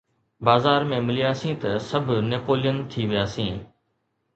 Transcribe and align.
بازار 0.47 0.85
۾ 0.93 0.99
ملياسين 1.07 1.53
ته 1.61 1.71
سڀ 1.91 2.07
نيپولين 2.31 2.77
ٿي 2.91 3.01
وياسين. 3.11 3.55